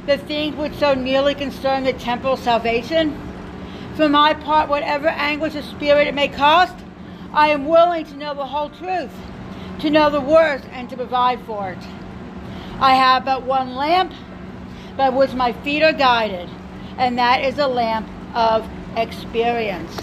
the 0.05 0.17
things 0.17 0.57
which 0.57 0.73
so 0.73 0.93
nearly 0.93 1.33
concern 1.33 1.85
the 1.85 1.93
temporal 1.93 2.35
salvation? 2.35 3.17
For 3.95 4.09
my 4.09 4.33
part, 4.33 4.67
whatever 4.67 5.07
anguish 5.07 5.55
of 5.55 5.63
spirit 5.63 6.07
it 6.07 6.15
may 6.15 6.27
cost, 6.27 6.75
I 7.31 7.47
am 7.47 7.65
willing 7.65 8.05
to 8.07 8.17
know 8.17 8.33
the 8.33 8.45
whole 8.45 8.69
truth 8.69 9.11
to 9.79 9.89
know 9.89 10.09
the 10.09 10.21
worst 10.21 10.65
and 10.71 10.89
to 10.89 10.97
provide 10.97 11.39
for 11.45 11.69
it. 11.69 11.83
I 12.79 12.95
have 12.95 13.23
but 13.23 13.43
one 13.43 13.75
lamp 13.75 14.11
by 14.97 15.09
which 15.09 15.33
my 15.33 15.53
feet 15.53 15.81
are 15.81 15.93
guided, 15.93 16.49
and 16.97 17.17
that 17.17 17.43
is 17.43 17.57
a 17.57 17.67
lamp 17.67 18.09
of 18.35 18.67
experience. 18.97 19.95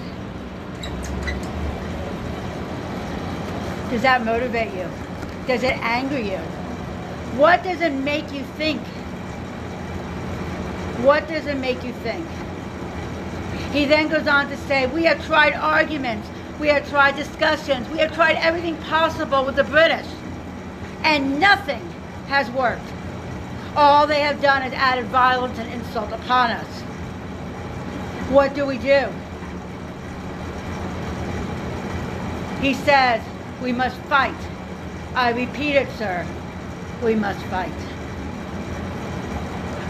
Does 3.95 4.03
that 4.03 4.25
motivate 4.25 4.75
you? 4.75 4.91
Does 5.47 5.63
it 5.63 5.79
anger 5.81 6.19
you? 6.19 6.39
What 7.39 7.63
does 7.63 7.81
it 7.81 7.93
make 7.93 8.33
you 8.33 8.43
think? 8.59 8.81
What 11.05 11.29
does 11.29 11.47
it 11.47 11.57
make 11.59 11.85
you 11.85 11.93
think? 11.93 12.27
He 13.71 13.85
then 13.85 14.09
goes 14.09 14.27
on 14.27 14.49
to 14.49 14.57
say, 14.57 14.89
We 14.89 15.05
have 15.05 15.25
tried 15.25 15.53
arguments 15.53 16.29
We 16.59 16.67
have 16.71 16.89
tried 16.91 17.15
discussions. 17.15 17.89
We 17.89 17.99
have 17.99 18.13
tried 18.13 18.35
everything 18.39 18.77
possible 18.79 19.45
with 19.45 19.55
the 19.55 19.63
British. 19.63 20.09
And 21.05 21.39
nothing 21.39 21.89
has 22.27 22.51
worked. 22.51 22.91
All 23.77 24.09
they 24.09 24.23
have 24.23 24.43
done 24.43 24.65
is 24.65 24.73
added 24.73 25.05
violence 25.05 25.57
and 25.61 25.73
insult 25.73 26.11
upon 26.11 26.51
us. 26.51 26.81
What 28.33 28.57
do 28.57 28.67
we 28.67 28.77
do? 28.77 29.07
He 32.61 32.75
says, 32.75 33.23
we 33.65 33.73
must 33.73 33.97
fight. 34.03 34.37
I 35.15 35.31
repeat 35.31 35.75
it, 35.75 35.91
sir. 35.93 36.27
We 37.03 37.15
must 37.15 37.43
fight. 37.47 37.73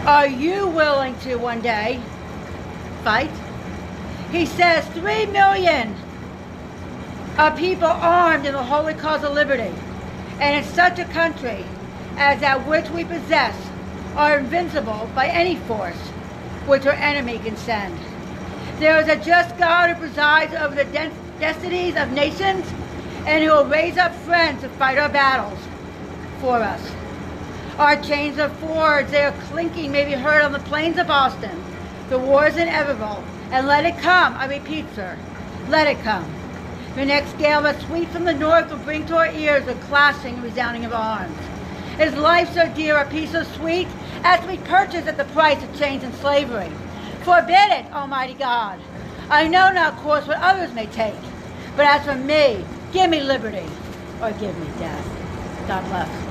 Are 0.07 0.27
you 0.27 0.67
willing 0.67 1.19
to 1.19 1.35
one 1.35 1.59
day 1.59 1.99
fight? 3.03 3.31
He 4.31 4.45
says, 4.45 4.87
three 4.93 5.25
million 5.25 5.93
of 7.37 7.57
people 7.57 7.89
armed 7.89 8.45
in 8.45 8.53
the 8.53 8.63
holy 8.63 8.93
cause 8.93 9.25
of 9.25 9.33
liberty. 9.33 9.73
And 10.39 10.63
in 10.65 10.73
such 10.73 10.97
a 10.97 11.05
country 11.05 11.65
as 12.15 12.39
that 12.39 12.65
which 12.65 12.89
we 12.91 13.03
possess 13.03 13.55
are 14.15 14.39
invincible 14.39 15.09
by 15.13 15.27
any 15.27 15.57
force 15.57 15.99
which 16.65 16.85
our 16.85 16.93
enemy 16.93 17.39
can 17.39 17.57
send. 17.57 17.99
There 18.79 18.97
is 19.01 19.09
a 19.09 19.17
just 19.17 19.57
God 19.57 19.89
who 19.89 19.99
presides 19.99 20.53
over 20.53 20.75
the 20.75 20.85
destinies 21.39 21.97
of 21.97 22.13
nations 22.13 22.65
and 23.25 23.43
who 23.43 23.49
will 23.49 23.65
raise 23.65 23.97
up 23.97 24.13
friends 24.15 24.61
to 24.61 24.69
fight 24.69 24.97
our 24.97 25.09
battles 25.09 25.59
for 26.39 26.57
us. 26.61 26.91
Our 27.77 28.01
chains 28.01 28.39
are 28.39 28.49
forged, 28.49 29.09
they 29.09 29.23
are 29.23 29.33
clinking, 29.49 29.91
may 29.91 30.05
be 30.05 30.13
heard 30.13 30.43
on 30.43 30.51
the 30.53 30.59
plains 30.59 30.97
of 30.97 31.07
Boston. 31.07 31.63
The 32.09 32.19
war 32.19 32.47
is 32.47 32.55
inevitable, 32.55 33.23
and 33.51 33.67
let 33.67 33.85
it 33.85 33.97
come, 33.97 34.35
I 34.35 34.45
repeat, 34.45 34.85
sir, 34.95 35.17
let 35.69 35.87
it 35.87 36.01
come. 36.03 36.31
The 36.95 37.05
next 37.05 37.37
gale 37.37 37.63
that 37.63 37.81
sweeps 37.81 38.13
from 38.13 38.23
the 38.23 38.33
north 38.33 38.69
will 38.69 38.77
bring 38.77 39.05
to 39.07 39.17
our 39.17 39.31
ears 39.31 39.65
the 39.65 39.73
clashing 39.73 40.35
and 40.35 40.43
resounding 40.43 40.85
of 40.85 40.93
arms. 40.93 41.37
Is 41.99 42.15
life 42.15 42.53
so 42.53 42.71
dear, 42.73 42.97
a 42.97 43.09
peace 43.09 43.31
so 43.31 43.43
sweet, 43.43 43.87
as 44.23 44.45
we 44.47 44.57
purchase 44.57 45.07
at 45.07 45.17
the 45.17 45.25
price 45.25 45.61
of 45.61 45.77
chains 45.77 46.03
and 46.03 46.13
slavery? 46.15 46.71
Forbid 47.23 47.71
it, 47.71 47.91
Almighty 47.91 48.35
God. 48.35 48.79
I 49.29 49.47
know 49.47 49.71
not, 49.71 49.93
of 49.93 49.99
course, 49.99 50.27
what 50.27 50.37
others 50.37 50.73
may 50.73 50.85
take, 50.85 51.15
but 51.75 51.85
as 51.85 52.05
for 52.05 52.15
me, 52.15 52.63
give 52.95 53.11
me 53.11 53.21
liberty 53.21 53.67
or 54.21 54.33
give 54.33 54.57
me 54.57 54.71
death. 54.79 55.07
God 55.67 55.85
bless. 55.85 56.24